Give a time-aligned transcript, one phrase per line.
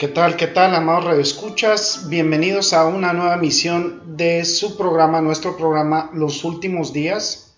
[0.00, 5.58] ¿Qué tal, qué tal, amados escuchas Bienvenidos a una nueva emisión de su programa, nuestro
[5.58, 7.52] programa Los Últimos Días,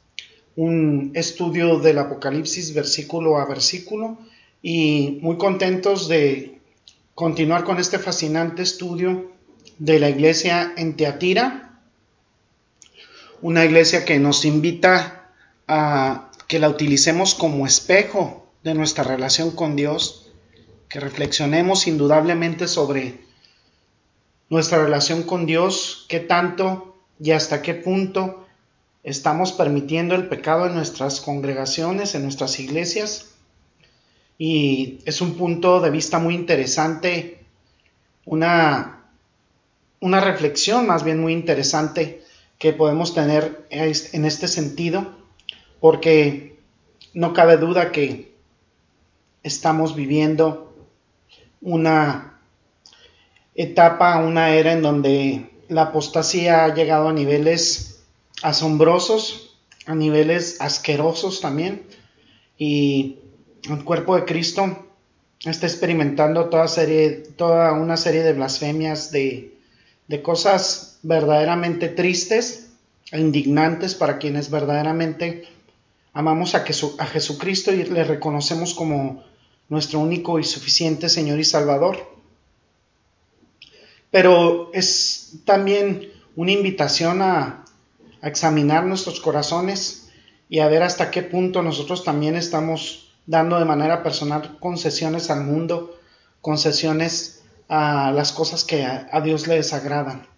[0.56, 4.18] un estudio del Apocalipsis versículo a versículo
[4.60, 6.58] y muy contentos de
[7.14, 9.30] continuar con este fascinante estudio
[9.78, 11.78] de la iglesia en Teatira,
[13.40, 15.30] una iglesia que nos invita
[15.68, 20.21] a que la utilicemos como espejo de nuestra relación con Dios
[20.92, 23.18] que reflexionemos indudablemente sobre
[24.50, 28.46] nuestra relación con Dios, qué tanto y hasta qué punto
[29.02, 33.30] estamos permitiendo el pecado en nuestras congregaciones, en nuestras iglesias.
[34.36, 37.42] Y es un punto de vista muy interesante,
[38.26, 39.06] una,
[40.00, 42.22] una reflexión más bien muy interesante
[42.58, 45.10] que podemos tener en este sentido,
[45.80, 46.58] porque
[47.14, 48.34] no cabe duda que
[49.42, 50.71] estamos viviendo
[51.62, 52.40] una
[53.54, 58.02] etapa, una era en donde la apostasía ha llegado a niveles
[58.42, 61.82] asombrosos, a niveles asquerosos también,
[62.58, 63.18] y
[63.70, 64.86] el cuerpo de Cristo
[65.44, 69.56] está experimentando toda, serie, toda una serie de blasfemias, de,
[70.08, 72.70] de cosas verdaderamente tristes
[73.10, 75.48] e indignantes para quienes verdaderamente
[76.12, 76.64] amamos a,
[76.98, 79.24] a Jesucristo y le reconocemos como
[79.68, 82.12] nuestro único y suficiente Señor y Salvador.
[84.10, 87.58] Pero es también una invitación a,
[88.22, 90.08] examinar nuestros corazones
[90.48, 95.42] y a ver hasta qué punto nosotros también estamos dando de manera personal concesiones al
[95.42, 95.98] mundo,
[96.40, 100.28] concesiones a las cosas que a, a Dios le desagradan.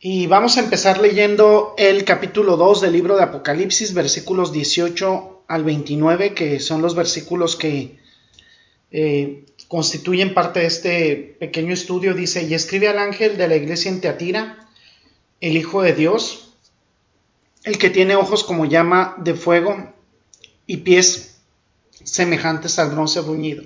[0.00, 5.64] Y vamos a empezar leyendo el capítulo 2 del libro de Apocalipsis, versículos 18 al
[5.64, 7.98] 29, que son los versículos que
[8.90, 13.90] eh, constituyen parte de este pequeño estudio, dice, y escribe al ángel de la iglesia
[13.90, 14.68] en Teatira,
[15.40, 16.54] el Hijo de Dios,
[17.64, 19.92] el que tiene ojos como llama de fuego
[20.66, 21.38] y pies
[22.04, 23.64] semejantes al bronce bruñido.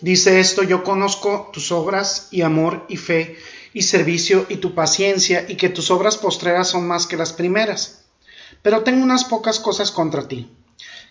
[0.00, 3.36] Dice esto, yo conozco tus obras y amor y fe
[3.72, 8.04] y servicio y tu paciencia y que tus obras postreras son más que las primeras.
[8.62, 10.50] Pero tengo unas pocas cosas contra ti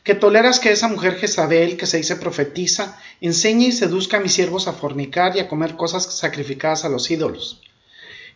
[0.06, 4.34] que toleras que esa mujer Jezabel, que se dice profetiza, enseñe y seduzca a mis
[4.34, 7.64] siervos a fornicar y a comer cosas sacrificadas a los ídolos.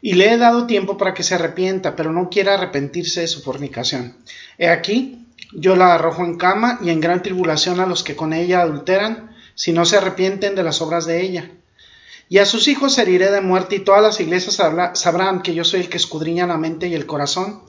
[0.02, 3.44] Y le he dado tiempo para que se arrepienta, pero no quiera arrepentirse de su
[3.44, 4.18] fornicación.
[4.58, 8.34] He aquí, yo la arrojo en cama y en gran tribulación a los que con
[8.34, 11.52] ella adulteran, si no se arrepienten de las obras de ella.
[12.30, 14.60] Y a sus hijos heriré de muerte, y todas las iglesias
[14.96, 17.62] sabrán que yo soy el que escudriña la mente y el corazón,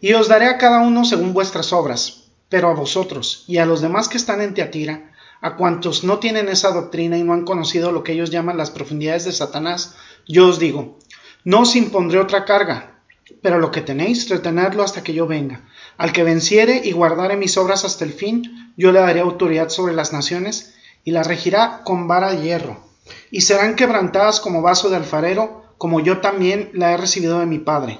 [0.00, 2.25] y os daré a cada uno según vuestras obras.
[2.48, 6.48] Pero a vosotros y a los demás que están en Teatira, a cuantos no tienen
[6.48, 9.94] esa doctrina y no han conocido lo que ellos llaman las profundidades de Satanás,
[10.26, 10.98] yo os digo,
[11.44, 13.00] no os impondré otra carga,
[13.42, 15.62] pero lo que tenéis, retenedlo hasta que yo venga.
[15.96, 19.94] Al que venciere y guardare mis obras hasta el fin, yo le daré autoridad sobre
[19.94, 20.74] las naciones
[21.04, 22.84] y la regirá con vara de hierro,
[23.30, 27.58] y serán quebrantadas como vaso de alfarero, como yo también la he recibido de mi
[27.58, 27.98] Padre,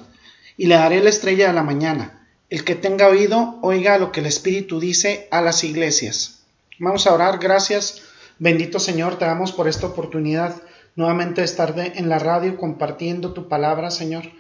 [0.57, 2.16] y le daré la estrella de la mañana.
[2.49, 6.45] El que tenga oído, oiga lo que el Espíritu dice a las iglesias.
[6.79, 8.03] Vamos a orar, gracias.
[8.39, 10.63] Bendito Señor, te damos por esta oportunidad
[10.95, 14.31] nuevamente de estar en la radio compartiendo tu palabra, Señor.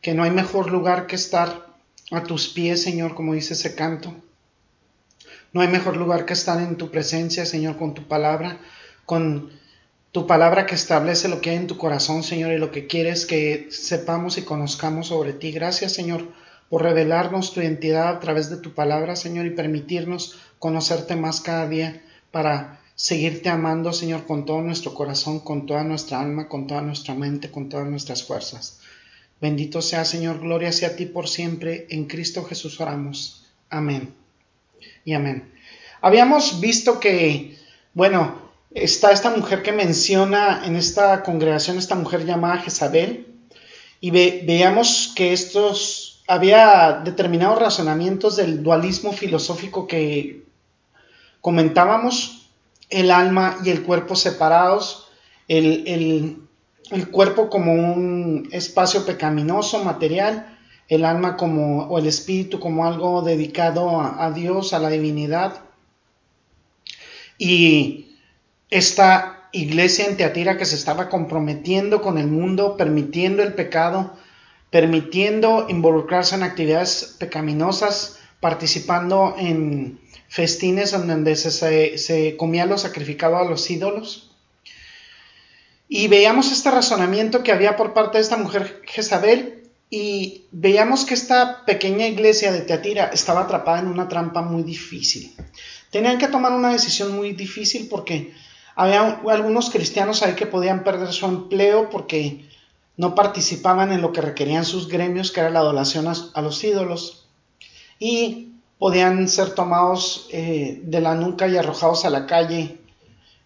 [0.00, 1.66] Que no hay mejor lugar que estar
[2.12, 4.14] a tus pies, Señor, como dice ese canto.
[5.52, 8.60] No hay mejor lugar que estar en tu presencia, Señor, con tu palabra,
[9.06, 9.50] con
[10.12, 13.26] tu palabra que establece lo que hay en tu corazón, Señor, y lo que quieres
[13.26, 15.50] que sepamos y conozcamos sobre ti.
[15.50, 21.16] Gracias, Señor por revelarnos tu identidad a través de tu palabra, Señor, y permitirnos conocerte
[21.16, 26.48] más cada día para seguirte amando, Señor, con todo nuestro corazón, con toda nuestra alma,
[26.48, 28.80] con toda nuestra mente, con todas nuestras fuerzas.
[29.40, 31.86] Bendito sea, Señor, gloria sea a ti por siempre.
[31.90, 33.44] En Cristo Jesús oramos.
[33.68, 34.14] Amén.
[35.04, 35.52] Y amén.
[36.00, 37.58] Habíamos visto que,
[37.92, 38.40] bueno,
[38.72, 43.26] está esta mujer que menciona en esta congregación, esta mujer llamada Jezabel,
[44.00, 50.44] y veamos que estos había determinados razonamientos del dualismo filosófico que
[51.40, 52.50] comentábamos,
[52.90, 55.08] el alma y el cuerpo separados,
[55.48, 56.46] el,
[56.90, 60.56] el cuerpo como un espacio pecaminoso, material,
[60.88, 65.62] el alma como, o el espíritu como algo dedicado a, Dios, a la divinidad.
[67.38, 68.16] Y
[68.70, 74.12] esta iglesia en Teatira que se estaba comprometiendo con el mundo, permitiendo el pecado,
[74.70, 83.44] permitiendo involucrarse en actividades pecaminosas, participando en festines donde se, se comía lo sacrificado a
[83.44, 84.30] los ídolos.
[85.88, 89.56] Y veíamos este razonamiento que había por parte de esta mujer Jezabel
[89.88, 95.32] y veíamos que esta pequeña iglesia de Teatira estaba atrapada en una trampa muy difícil.
[95.90, 98.34] Tenían que tomar una decisión muy difícil porque
[98.74, 102.45] había algunos cristianos ahí que podían perder su empleo porque
[102.96, 107.26] no participaban en lo que requerían sus gremios, que era la adoración a, los ídolos,
[107.98, 112.78] y podían ser tomados eh, de la nuca y arrojados a la calle,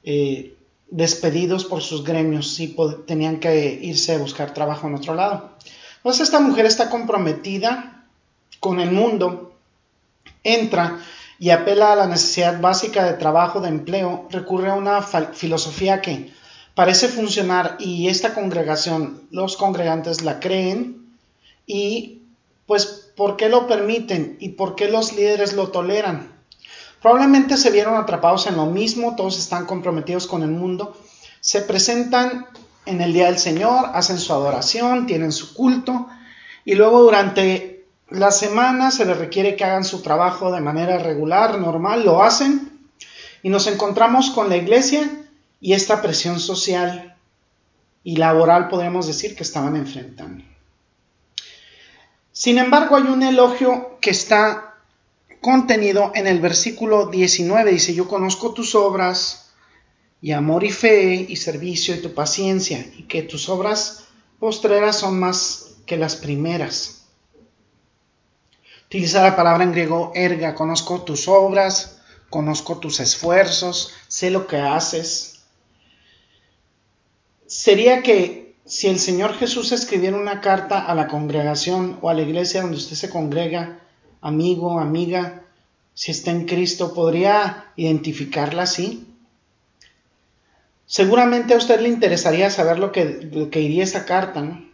[0.05, 0.57] eh,
[0.91, 2.77] despedidos por sus gremios y
[3.07, 5.51] tenían que irse a buscar trabajo en otro lado.
[5.99, 8.07] Entonces esta mujer está comprometida
[8.59, 9.55] con el mundo,
[10.43, 10.99] entra
[11.39, 16.33] y apela a la necesidad básica de trabajo, de empleo, recurre a una filosofía que
[16.81, 21.15] parece funcionar y esta congregación, los congregantes la creen
[21.67, 22.23] y
[22.65, 26.33] pues ¿por qué lo permiten y por qué los líderes lo toleran?
[27.03, 30.97] Probablemente se vieron atrapados en lo mismo, todos están comprometidos con el mundo,
[31.43, 32.47] se presentan
[32.87, 36.07] en el día del Señor, hacen su adoración, tienen su culto
[36.65, 41.59] y luego durante la semana se les requiere que hagan su trabajo de manera regular,
[41.59, 42.89] normal, lo hacen
[43.43, 45.20] y nos encontramos con la iglesia
[45.61, 47.17] y esta presión social
[48.03, 50.45] y laboral podríamos decir que estaban enfrentando.
[52.33, 54.77] Sin embargo, hay un elogio que está
[55.41, 57.73] contenido en el versículo 19.
[57.73, 59.53] Dice, yo conozco tus obras
[60.23, 64.05] y amor y fe y servicio y tu paciencia y que tus obras
[64.39, 67.09] postreras son más que las primeras.
[68.87, 74.57] Utiliza la palabra en griego erga, conozco tus obras, conozco tus esfuerzos, sé lo que
[74.57, 75.40] haces,
[77.51, 82.23] sería que si el Señor Jesús escribiera una carta a la congregación o a la
[82.23, 83.81] iglesia donde usted se congrega,
[84.21, 85.43] amigo, amiga,
[85.93, 89.05] si está en Cristo, ¿podría identificarla así?
[90.87, 94.65] Seguramente a usted le interesaría saber lo que, lo que iría esa carta, ¿no?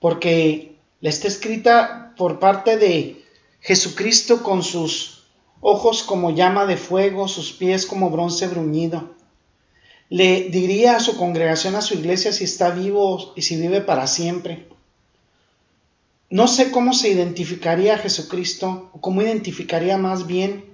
[0.00, 3.22] Porque le está escrita por parte de
[3.60, 5.24] Jesucristo con sus
[5.60, 9.14] ojos como llama de fuego, sus pies como bronce bruñido
[10.14, 14.06] le diría a su congregación, a su iglesia, si está vivo y si vive para
[14.06, 14.68] siempre.
[16.30, 20.66] No sé cómo se identificaría a Jesucristo, o cómo identificaría más bien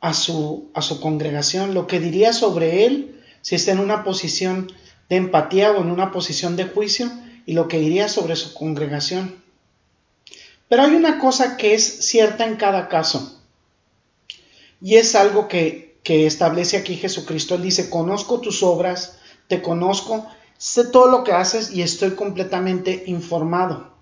[0.00, 4.72] a su, a su congregación, lo que diría sobre él si está en una posición
[5.08, 7.12] de empatía o en una posición de juicio,
[7.46, 9.40] y lo que diría sobre su congregación.
[10.68, 13.40] Pero hay una cosa que es cierta en cada caso,
[14.82, 17.56] y es algo que que establece aquí Jesucristo.
[17.56, 19.18] Él dice, conozco tus obras,
[19.48, 20.26] te conozco,
[20.58, 23.92] sé todo lo que haces y estoy completamente informado.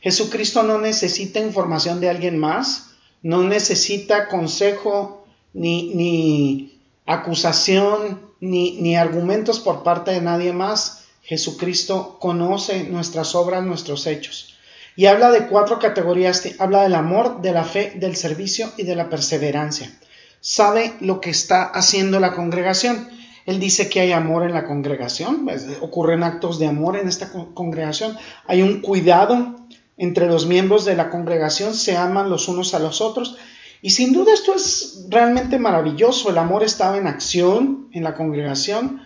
[0.00, 2.90] Jesucristo no necesita información de alguien más,
[3.22, 11.04] no necesita consejo ni, ni acusación ni, ni argumentos por parte de nadie más.
[11.22, 14.56] Jesucristo conoce nuestras obras, nuestros hechos.
[14.96, 16.42] Y habla de cuatro categorías.
[16.58, 19.92] Habla del amor, de la fe, del servicio y de la perseverancia
[20.40, 23.08] sabe lo que está haciendo la congregación.
[23.46, 27.30] Él dice que hay amor en la congregación, pues, ocurren actos de amor en esta
[27.54, 28.16] congregación,
[28.46, 29.56] hay un cuidado
[29.96, 33.36] entre los miembros de la congregación, se aman los unos a los otros.
[33.82, 39.02] Y sin duda esto es realmente maravilloso, el amor estaba en acción en la congregación.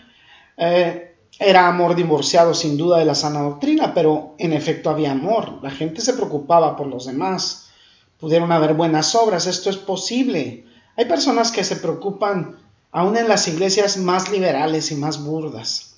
[0.57, 5.59] Eh, era amor divorciado sin duda de la sana doctrina, pero en efecto había amor,
[5.63, 7.71] la gente se preocupaba por los demás,
[8.19, 10.67] pudieron haber buenas obras, esto es posible.
[10.97, 12.57] Hay personas que se preocupan
[12.91, 15.97] aún en las iglesias más liberales y más burdas.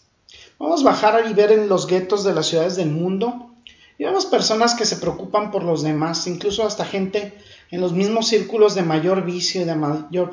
[0.58, 3.50] Vamos a bajar y ver en los guetos de las ciudades del mundo
[3.98, 7.34] y vemos personas que se preocupan por los demás, incluso hasta gente
[7.70, 10.30] en los mismos círculos de mayor vicio y de mayor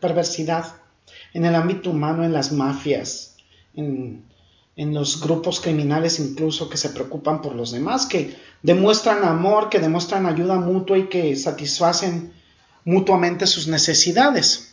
[0.00, 0.74] perversidad,
[1.32, 3.36] en el ámbito humano, en las mafias,
[3.74, 4.24] en,
[4.76, 9.78] en los grupos criminales incluso que se preocupan por los demás, que demuestran amor, que
[9.78, 12.32] demuestran ayuda mutua y que satisfacen
[12.90, 14.72] mutuamente sus necesidades.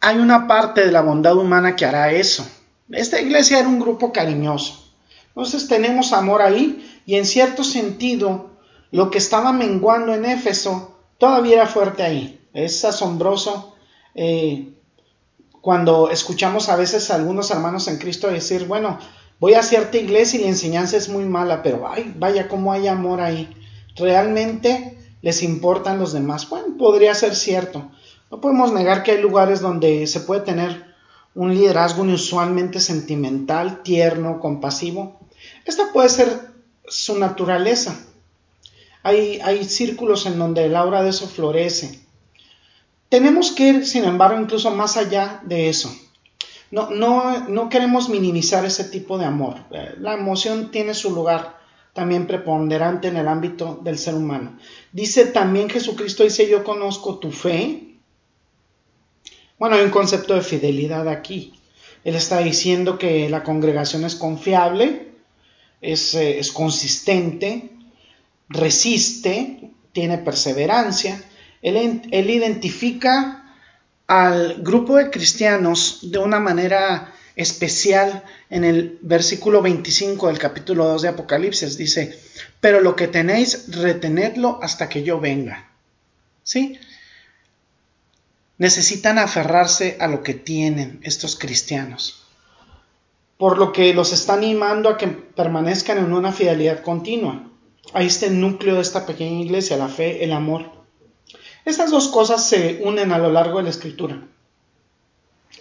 [0.00, 2.46] Hay una parte de la bondad humana que hará eso.
[2.90, 4.92] Esta iglesia era un grupo cariñoso.
[5.28, 8.50] Entonces tenemos amor ahí y en cierto sentido
[8.90, 12.40] lo que estaba menguando en Éfeso todavía era fuerte ahí.
[12.52, 13.74] Es asombroso
[14.14, 14.68] eh,
[15.62, 18.98] cuando escuchamos a veces a algunos hermanos en Cristo decir, bueno,
[19.40, 22.86] voy a cierta iglesia y la enseñanza es muy mala, pero ay, vaya, cómo hay
[22.86, 23.48] amor ahí.
[23.96, 26.50] Realmente les importan los demás.
[26.50, 27.90] Bueno, podría ser cierto.
[28.30, 30.84] No podemos negar que hay lugares donde se puede tener
[31.34, 35.18] un liderazgo inusualmente sentimental, tierno, compasivo.
[35.64, 36.28] Esta puede ser
[36.86, 37.98] su naturaleza.
[39.02, 42.00] Hay, hay círculos en donde el aura de eso florece.
[43.08, 45.90] Tenemos que ir, sin embargo, incluso más allá de eso.
[46.70, 49.56] No, no, no queremos minimizar ese tipo de amor.
[49.98, 51.53] La emoción tiene su lugar
[51.94, 54.58] también preponderante en el ámbito del ser humano.
[54.92, 57.98] Dice también Jesucristo, dice, yo conozco tu fe.
[59.58, 61.54] Bueno, hay un concepto de fidelidad aquí.
[62.02, 65.12] Él está diciendo que la congregación es confiable,
[65.80, 67.70] es, eh, es consistente,
[68.48, 71.22] resiste, tiene perseverancia.
[71.62, 73.56] Él, él identifica
[74.08, 81.02] al grupo de cristianos de una manera especial en el versículo 25 del capítulo 2
[81.02, 81.76] de Apocalipsis.
[81.76, 82.18] Dice,
[82.60, 85.70] pero lo que tenéis, retenedlo hasta que yo venga.
[86.42, 86.78] ¿Sí?
[88.58, 92.22] Necesitan aferrarse a lo que tienen estos cristianos.
[93.36, 97.50] Por lo que los está animando a que permanezcan en una fidelidad continua.
[97.92, 100.70] Ahí está el núcleo de esta pequeña iglesia, la fe, el amor.
[101.64, 104.22] Estas dos cosas se unen a lo largo de la escritura.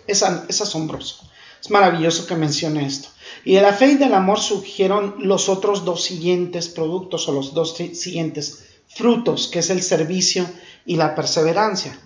[0.05, 1.29] Es, es asombroso.
[1.63, 3.07] Es maravilloso que mencione esto.
[3.45, 7.53] Y de la fe y del amor surgieron los otros dos siguientes productos o los
[7.53, 10.45] dos siguientes frutos, que es el servicio
[10.85, 11.97] y la perseverancia.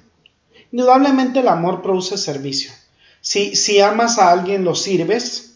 [0.71, 2.69] Indudablemente el amor produce servicio.
[3.19, 5.55] Si, si amas a alguien, lo sirves.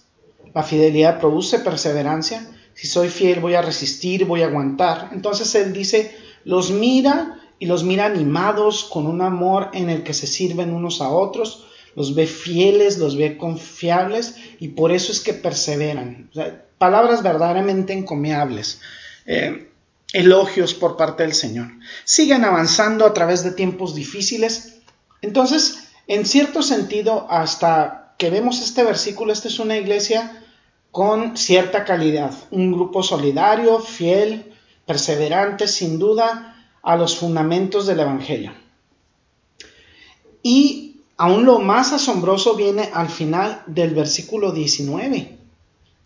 [0.55, 2.49] La fidelidad produce perseverancia.
[2.73, 5.09] Si soy fiel, voy a resistir, voy a aguantar.
[5.11, 10.15] Entonces él dice, los mira y los mira animados con un amor en el que
[10.15, 15.19] se sirven unos a otros los ve fieles, los ve confiables y por eso es
[15.19, 16.29] que perseveran.
[16.77, 18.81] palabras verdaderamente encomiables.
[19.25, 19.67] Eh,
[20.13, 21.67] elogios por parte del Señor.
[22.03, 24.79] Siguen avanzando a través de tiempos difíciles.
[25.21, 30.43] Entonces, en cierto sentido, hasta que vemos este versículo, esta es una iglesia
[30.91, 34.53] con cierta calidad, un grupo solidario, fiel,
[34.85, 38.53] perseverante, sin duda, a los fundamentos del Evangelio.
[40.43, 45.37] Y Aún lo más asombroso viene al final del versículo 19.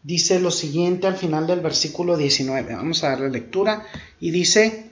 [0.04, 2.76] Dice lo siguiente al final del versículo 19.
[2.76, 3.86] Vamos a darle lectura.
[4.20, 4.92] Y dice,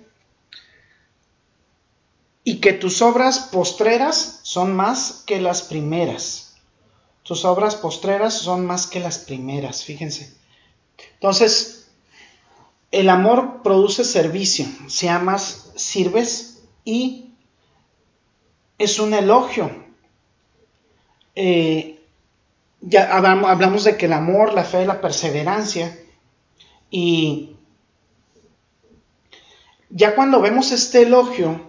[2.43, 6.55] y que tus obras postreras son más que las primeras.
[7.23, 10.33] Tus obras postreras son más que las primeras, fíjense.
[11.15, 11.87] Entonces,
[12.91, 14.65] el amor produce servicio.
[14.87, 17.33] Si amas, sirves y
[18.77, 19.82] es un elogio
[21.35, 21.99] eh,
[22.81, 25.97] ya hablamos de que el amor, la fe, la perseverancia,
[26.89, 27.55] y
[29.89, 31.61] ya cuando vemos este elogio,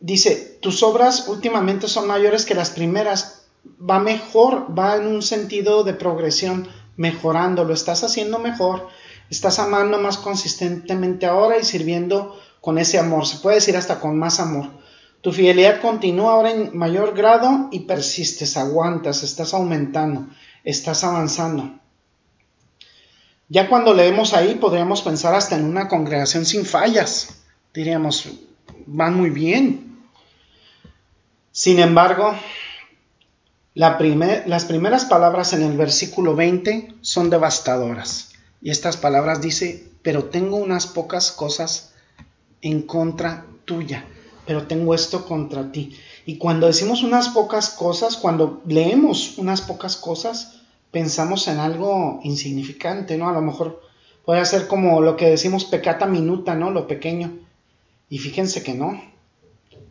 [0.00, 3.46] dice, tus obras últimamente son mayores que las primeras,
[3.78, 8.88] va mejor, va en un sentido de progresión, mejorando, lo estás haciendo mejor,
[9.30, 14.18] estás amando más consistentemente ahora y sirviendo con ese amor, se puede decir hasta con
[14.18, 14.70] más amor.
[15.26, 20.28] Tu fidelidad continúa ahora en mayor grado y persistes, aguantas, estás aumentando,
[20.62, 21.80] estás avanzando.
[23.48, 27.40] Ya cuando leemos ahí podríamos pensar hasta en una congregación sin fallas.
[27.74, 28.28] Diríamos,
[28.86, 29.98] van muy bien.
[31.50, 32.32] Sin embargo,
[33.74, 38.30] las primeras palabras en el versículo 20 son devastadoras.
[38.62, 41.94] Y estas palabras dice, pero tengo unas pocas cosas
[42.62, 44.06] en contra tuya
[44.46, 45.96] pero tengo esto contra ti.
[46.24, 50.60] Y cuando decimos unas pocas cosas, cuando leemos unas pocas cosas,
[50.90, 53.28] pensamos en algo insignificante, ¿no?
[53.28, 53.82] A lo mejor
[54.24, 56.70] puede ser como lo que decimos pecata minuta, ¿no?
[56.70, 57.38] Lo pequeño.
[58.08, 59.00] Y fíjense que no.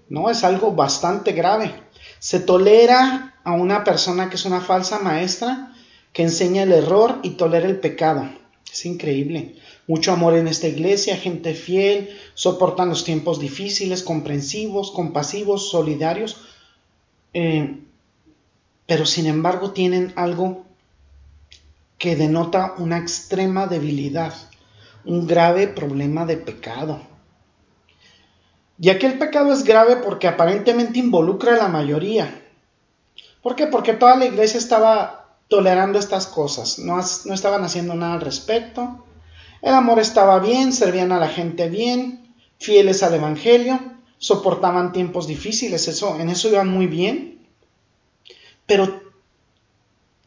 [0.07, 1.73] No, es algo bastante grave.
[2.19, 5.73] Se tolera a una persona que es una falsa maestra,
[6.13, 8.29] que enseña el error y tolera el pecado.
[8.71, 9.55] Es increíble
[9.87, 16.37] mucho amor en esta iglesia, gente fiel, soportan los tiempos difíciles, comprensivos, compasivos, solidarios,
[17.33, 17.79] eh,
[18.87, 20.65] pero sin embargo tienen algo
[21.97, 24.33] que denota una extrema debilidad,
[25.05, 27.01] un grave problema de pecado.
[28.79, 32.43] Y aquel pecado es grave porque aparentemente involucra a la mayoría.
[33.41, 33.67] ¿Por qué?
[33.67, 39.05] Porque toda la iglesia estaba tolerando estas cosas, no, no estaban haciendo nada al respecto,
[39.65, 43.79] el amor estaba bien, servían a la gente bien, fieles al Evangelio,
[44.19, 47.47] soportaban tiempos difíciles, eso, en eso iban muy bien.
[48.67, 49.01] pero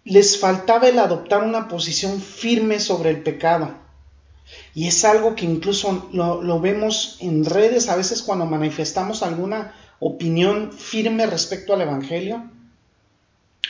[0.03, 3.75] les faltaba el adoptar una posición firme sobre el pecado.
[4.75, 10.73] Y es algo que incluso lo, vemos en redes a veces cuando manifestamos alguna opinión
[10.73, 12.51] firme respecto al Evangelio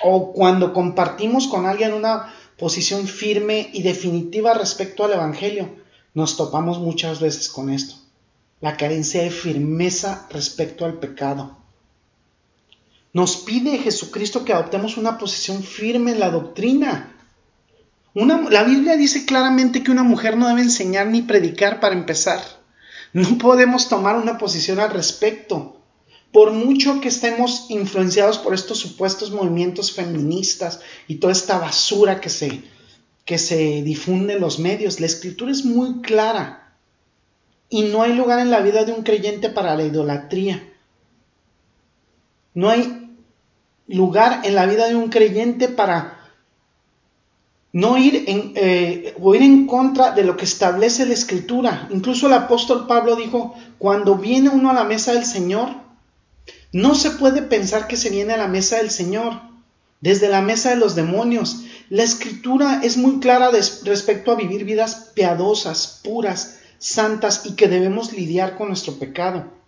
[0.03, 5.77] o cuando compartimos con alguien una posición firme y definitiva respecto al Evangelio,
[6.13, 7.95] nos topamos muchas veces con esto,
[8.61, 11.57] la carencia de firmeza respecto al pecado.
[13.13, 17.15] Nos pide Jesucristo que adoptemos una posición firme en la doctrina.
[18.15, 22.41] la Biblia dice claramente que una mujer no debe enseñar ni predicar para empezar.
[23.13, 25.78] No podemos tomar una posición al respecto.
[26.33, 32.29] Por mucho que estemos influenciados por estos supuestos movimientos feministas y toda esta basura que
[32.29, 32.63] se,
[33.25, 36.75] que se difunde en los medios, la escritura es muy clara.
[37.71, 40.73] Y no hay lugar en la vida de un creyente para la idolatría.
[42.55, 43.17] No hay
[43.87, 46.19] lugar en la vida de un creyente para
[47.73, 51.89] no ir en, eh, o ir en contra de lo que establece la escritura.
[51.91, 55.88] Incluso el apóstol Pablo dijo, cuando viene uno a la mesa del Señor,
[56.73, 59.41] no se puede pensar que se viene a la mesa del Señor,
[60.01, 61.65] desde la mesa de los demonios.
[61.89, 68.13] La escritura es muy clara respecto a vivir vidas piadosas, puras, santas y que debemos
[68.13, 69.59] lidiar con nuestro pecado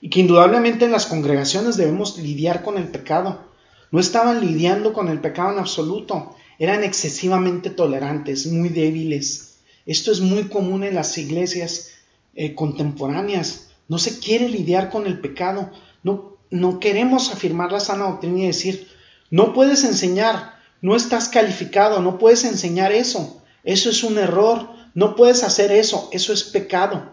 [0.00, 3.46] y que indudablemente en las congregaciones debemos lidiar con el pecado.
[3.90, 9.56] No estaban lidiando con el pecado en absoluto, eran excesivamente tolerantes, muy débiles.
[9.86, 11.92] Esto es muy común en las iglesias
[12.34, 13.67] eh, contemporáneas.
[13.88, 15.70] No se quiere lidiar con el pecado,
[16.02, 18.88] no, no queremos afirmar la sana doctrina y decir,
[19.30, 25.16] no puedes enseñar, no estás calificado, no puedes enseñar eso, eso es un error, no
[25.16, 27.12] puedes hacer eso, eso es pecado.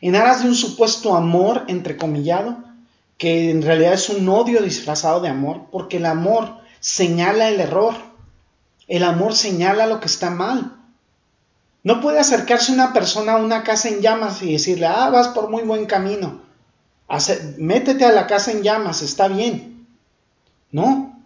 [0.00, 2.64] En aras de un supuesto amor, entrecomillado,
[3.18, 7.94] que en realidad es un odio disfrazado de amor, porque el amor señala el error,
[8.88, 10.79] el amor señala lo que está mal.
[11.82, 15.48] No puede acercarse una persona a una casa en llamas y decirle, ah, vas por
[15.48, 16.42] muy buen camino,
[17.58, 19.86] métete a la casa en llamas, está bien.
[20.72, 21.18] No,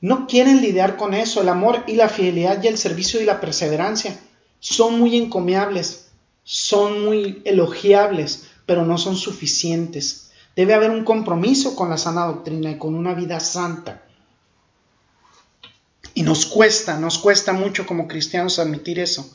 [0.00, 1.40] no quieren lidiar con eso.
[1.40, 4.16] El amor y la fidelidad y el servicio y la perseverancia
[4.60, 6.06] son muy encomiables
[6.48, 10.30] son muy elogiables, pero no son suficientes.
[10.54, 14.04] Debe haber un compromiso con la sana doctrina y con una vida santa.
[16.14, 19.34] Y nos cuesta, nos cuesta mucho como cristianos admitir eso.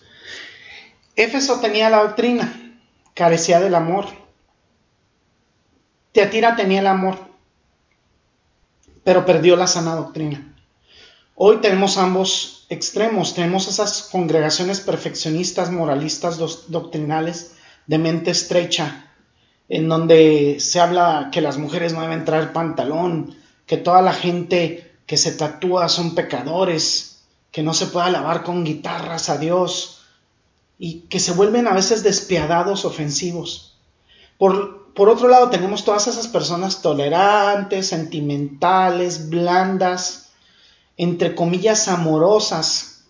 [1.16, 2.78] Éfeso tenía la doctrina,
[3.14, 4.06] carecía del amor.
[6.12, 7.18] Teatira tenía el amor,
[9.04, 10.56] pero perdió la sana doctrina.
[11.36, 13.34] Hoy tenemos ambos extremos.
[13.34, 16.38] Tenemos esas congregaciones perfeccionistas, moralistas,
[16.70, 17.56] doctrinales,
[17.88, 19.12] de mente estrecha,
[19.68, 24.96] en donde se habla que las mujeres no deben traer pantalón, que toda la gente
[25.06, 30.01] que se tatúa son pecadores, que no se puede alabar con guitarras a Dios,
[30.84, 33.78] y que se vuelven a veces despiadados, ofensivos.
[34.40, 40.32] Por, por otro lado, tenemos todas esas personas tolerantes, sentimentales, blandas,
[40.98, 43.04] entre comillas, amorosas,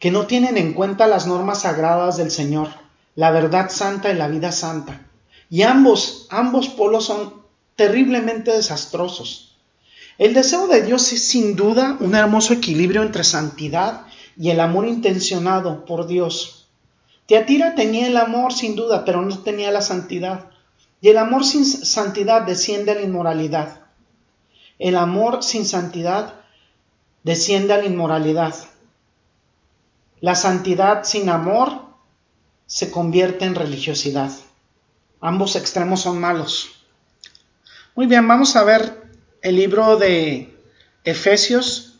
[0.00, 2.70] que no tienen en cuenta las normas sagradas del Señor,
[3.14, 5.06] la verdad santa y la vida santa.
[5.48, 7.34] Y ambos, ambos polos son
[7.76, 9.56] terriblemente desastrosos.
[10.18, 14.04] El deseo de Dios es sin duda un hermoso equilibrio entre santidad
[14.36, 16.63] y el amor intencionado por Dios.
[17.26, 20.50] Teatira tenía el amor sin duda, pero no tenía la santidad.
[21.00, 23.80] Y el amor sin santidad desciende a la inmoralidad.
[24.78, 26.34] El amor sin santidad
[27.22, 28.54] desciende a la inmoralidad.
[30.20, 31.82] La santidad sin amor
[32.66, 34.30] se convierte en religiosidad.
[35.20, 36.70] Ambos extremos son malos.
[37.94, 39.02] Muy bien, vamos a ver
[39.42, 40.58] el libro de
[41.04, 41.98] Efesios,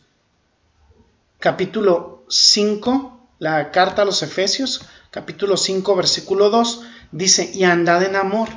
[1.39, 4.81] capítulo 5, la carta a los Efesios,
[5.15, 6.81] capítulo 5, versículo 2,
[7.13, 8.49] dice, y andad en amor,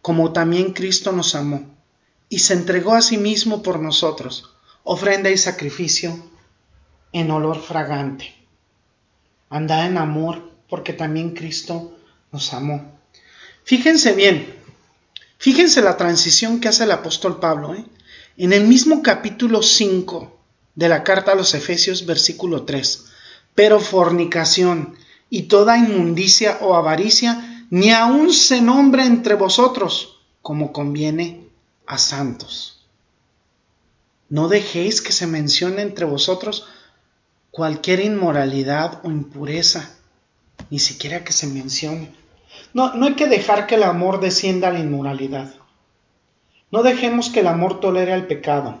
[0.00, 1.76] como también Cristo nos amó,
[2.30, 4.48] y se entregó a sí mismo por nosotros
[4.82, 6.18] ofrenda y sacrificio
[7.12, 8.34] en olor fragante.
[9.50, 11.94] Andad en amor, porque también Cristo
[12.32, 12.98] nos amó.
[13.64, 14.54] Fíjense bien,
[15.36, 17.74] fíjense la transición que hace el apóstol Pablo.
[17.74, 17.84] ¿eh?
[18.38, 20.34] En el mismo capítulo 5
[20.76, 23.04] de la carta a los Efesios, versículo 3,
[23.54, 24.96] pero fornicación
[25.30, 31.46] y toda inmundicia o avaricia, ni aun se nombra entre vosotros, como conviene
[31.86, 32.84] a santos.
[34.28, 36.66] No dejéis que se mencione entre vosotros
[37.50, 39.96] cualquier inmoralidad o impureza,
[40.68, 42.12] ni siquiera que se mencione.
[42.74, 45.54] No, no hay que dejar que el amor descienda a la inmoralidad.
[46.70, 48.80] No dejemos que el amor tolere el pecado.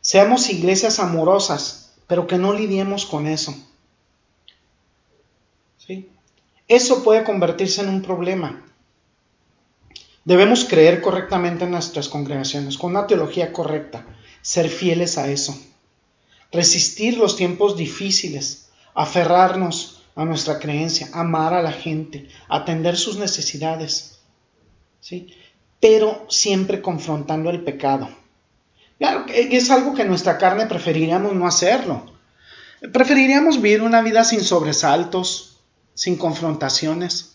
[0.00, 3.54] Seamos iglesias amorosas, pero que no lidiemos con eso.
[5.88, 6.08] ¿Sí?
[6.68, 8.62] Eso puede convertirse en un problema.
[10.24, 14.04] Debemos creer correctamente en nuestras congregaciones, con una teología correcta,
[14.42, 15.58] ser fieles a eso,
[16.52, 24.18] resistir los tiempos difíciles, aferrarnos a nuestra creencia, amar a la gente, atender sus necesidades,
[25.00, 25.34] ¿sí?
[25.80, 28.10] pero siempre confrontando el pecado.
[28.98, 32.12] Claro, es algo que nuestra carne preferiríamos no hacerlo.
[32.92, 35.57] Preferiríamos vivir una vida sin sobresaltos,
[35.98, 37.32] sin confrontaciones.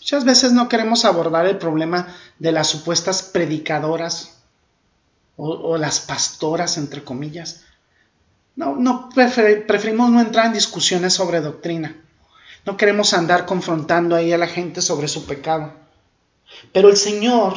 [0.00, 4.40] Muchas veces no queremos abordar el problema de las supuestas predicadoras
[5.36, 7.62] o, las pastoras, entre comillas.
[8.56, 11.94] No, no preferimos no entrar en discusiones sobre doctrina.
[12.64, 15.72] No queremos andar confrontando ahí a la gente sobre su pecado.
[16.72, 17.54] Pero el Señor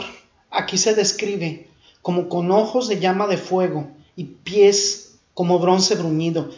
[0.51, 1.71] aquí se describe
[2.03, 6.51] como con ojos de llama de fuego y pies como bronce bruñido,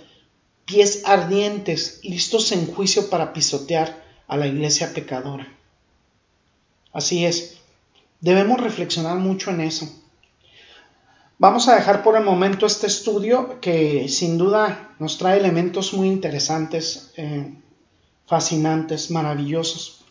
[0.72, 5.54] pies ardientes, listos en juicio para pisotear a la iglesia pecadora.
[6.94, 7.58] Así es.
[8.22, 9.90] Debemos reflexionar mucho en eso.
[11.38, 16.08] Vamos a dejar por el momento este estudio que sin duda nos trae elementos muy
[16.08, 17.54] interesantes, eh,
[18.26, 20.06] fascinantes, maravillosos.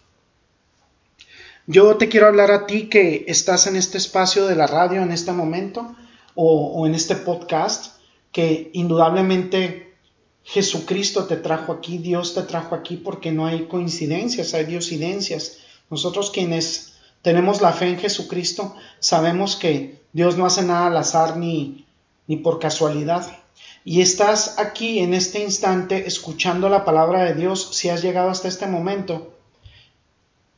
[1.67, 5.13] Yo te quiero hablar a ti que estás en este espacio de la radio en
[5.13, 5.97] este momento
[6.35, 7.97] o, o en este podcast,
[8.31, 9.90] que indudablemente
[10.43, 15.59] Jesucristo te trajo aquí, Dios te trajo aquí porque no hay coincidencias, hay diosidencias.
[15.91, 21.37] Nosotros quienes tenemos la fe en Jesucristo sabemos que Dios no hace nada al azar
[21.37, 21.87] ni,
[22.27, 23.39] ni por casualidad.
[23.85, 28.49] Y estás aquí en este instante escuchando la palabra de Dios si has llegado hasta
[28.49, 29.35] este momento.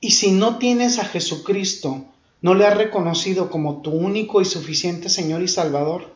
[0.00, 2.04] Y si no tienes a Jesucristo,
[2.40, 6.12] no le has reconocido como tu único y suficiente Señor y Salvador,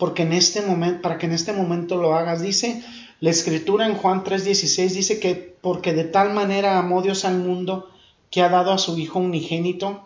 [0.00, 2.82] porque en este momento, para que en este momento lo hagas, dice
[3.20, 7.90] la escritura en Juan 3:16 dice que porque de tal manera amó Dios al mundo
[8.30, 10.02] que ha dado a su Hijo unigénito,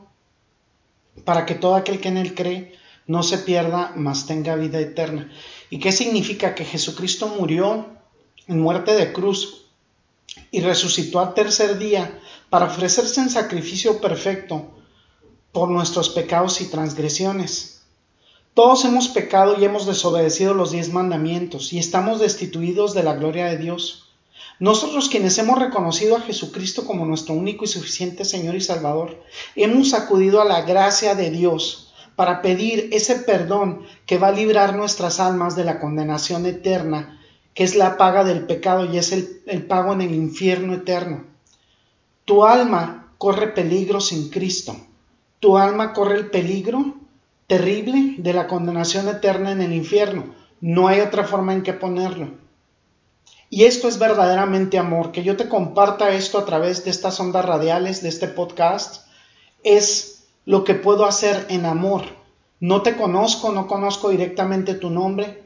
[1.25, 2.75] para que todo aquel que en él cree
[3.07, 5.31] no se pierda, mas tenga vida eterna.
[5.71, 6.55] ¿Y qué significa?
[6.57, 7.87] Que Jesucristo murió
[8.49, 9.67] en muerte de cruz
[10.51, 12.19] y resucitó al tercer día
[12.51, 14.73] para ofrecerse en sacrificio perfecto
[15.53, 17.74] por nuestros pecados y transgresiones.
[18.55, 23.47] Todos hemos pecado y hemos desobedecido los diez mandamientos y estamos destituidos de la gloria
[23.47, 24.13] de Dios.
[24.61, 29.21] Nosotros quienes hemos reconocido a Jesucristo como nuestro único y suficiente Señor y Salvador,
[29.57, 34.77] hemos acudido a la gracia de Dios para pedir ese perdón que va a librar
[34.77, 37.21] nuestras almas de la condenación eterna,
[37.55, 41.25] que es la paga del pecado y es el, pago en el infierno eterno.
[42.25, 44.77] Tu alma corre peligro sin Cristo.
[45.41, 47.04] Tu alma corre el peligro
[47.47, 50.35] terrible de la condenación eterna en el infierno.
[50.61, 52.31] No hay otra forma en que ponerlo.
[53.51, 57.45] Y esto es verdaderamente amor, que yo te comparta esto a través de estas ondas
[57.45, 59.07] radiales, de este podcast,
[59.63, 62.03] es lo que puedo hacer en amor.
[62.61, 65.45] No te conozco, no conozco directamente tu nombre,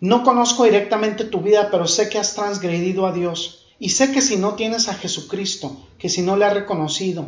[0.00, 3.66] no conozco directamente tu vida, pero sé que has transgredido a Dios.
[3.78, 7.26] Y sé que si no tienes a Jesucristo, que si no le has reconocido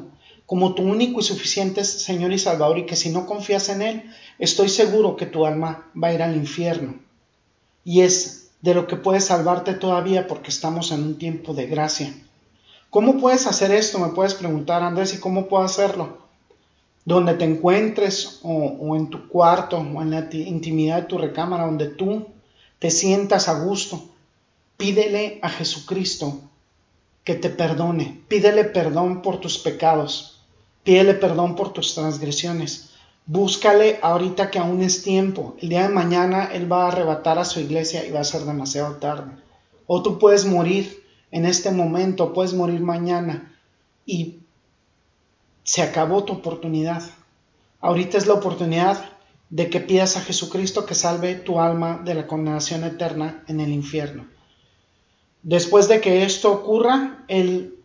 [0.52, 4.12] como tu único y suficiente Señor y Salvador, y que si no confías en Él,
[4.38, 6.96] estoy seguro que tu alma va a ir al infierno.
[7.86, 12.12] Y es de lo que puedes salvarte todavía porque estamos en un tiempo de gracia.
[12.90, 13.98] ¿Cómo puedes hacer esto?
[13.98, 16.18] Me puedes preguntar, Andrés, ¿y cómo puedo hacerlo?
[17.06, 21.86] Donde te encuentres o, en tu cuarto o en la intimidad de tu recámara, donde
[21.86, 22.26] tú
[22.78, 24.04] te sientas a gusto,
[24.76, 26.42] pídele a Jesucristo
[27.24, 30.31] que te perdone, pídele perdón por tus pecados,
[30.82, 32.92] pídele perdón por tus transgresiones
[33.24, 35.54] Búscale ahorita que aún es tiempo.
[35.60, 38.42] El día de mañana Él va a arrebatar a su iglesia y va a ser
[38.42, 39.32] demasiado tarde.
[39.86, 43.56] O tú puedes morir en este momento, puedes morir mañana
[44.04, 44.40] y
[45.62, 47.02] se acabó tu oportunidad.
[47.80, 49.04] Ahorita es la oportunidad
[49.50, 53.70] de que pidas a Jesucristo que salve tu alma de la condenación eterna en el
[53.70, 54.26] infierno.
[55.44, 57.81] Después de que esto ocurra, Él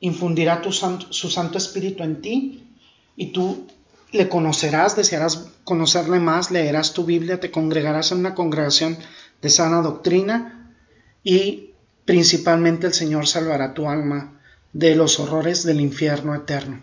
[0.00, 2.68] infundirá su Santo Espíritu en ti
[3.16, 3.66] y tú
[4.12, 8.96] le conocerás, desearás conocerle más, leerás tu Biblia, te congregarás en una congregación
[9.42, 10.74] de sana doctrina
[11.22, 11.72] y
[12.04, 14.40] principalmente el Señor salvará tu alma
[14.72, 16.82] de los horrores del infierno eterno.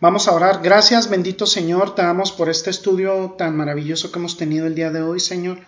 [0.00, 0.60] Vamos a orar.
[0.62, 4.90] Gracias, bendito Señor, te damos por este estudio tan maravilloso que hemos tenido el día
[4.90, 5.60] de hoy, Señor.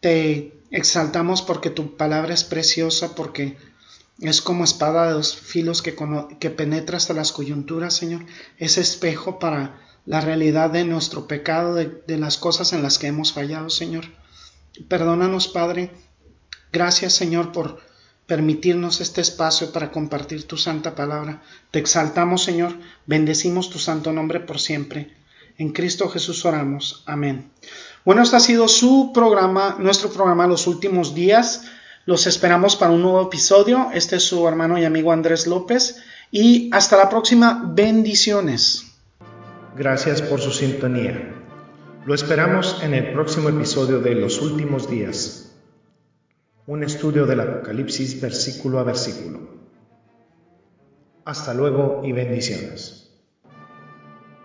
[0.00, 3.56] Te exaltamos porque tu palabra es preciosa, porque
[4.20, 5.92] es como espada de dos filos que,
[6.50, 8.26] penetra hasta las coyunturas, Señor.
[8.56, 13.06] Es espejo para la realidad de nuestro pecado, de, de las cosas en las que
[13.06, 14.06] hemos fallado, Señor.
[14.88, 15.92] Perdónanos, Padre.
[16.72, 17.80] Gracias, Señor, por
[18.26, 21.42] permitirnos este espacio para compartir tu santa palabra.
[21.70, 22.76] Te exaltamos, Señor,
[23.06, 25.16] bendecimos tu santo nombre por siempre.
[25.56, 27.02] En Cristo Jesús oramos.
[27.06, 27.50] Amén.
[28.04, 31.62] Bueno, este ha sido su programa, nuestro programa Los Últimos Días.
[32.08, 33.90] Los esperamos para un nuevo episodio.
[33.92, 36.02] Este es su hermano y amigo Andrés López.
[36.30, 37.70] Y hasta la próxima.
[37.74, 38.94] Bendiciones.
[39.76, 41.34] Gracias por su sintonía.
[42.06, 45.52] Lo esperamos en el próximo episodio de Los Últimos Días
[46.66, 49.40] un estudio del Apocalipsis versículo a versículo.
[51.26, 53.07] Hasta luego y bendiciones.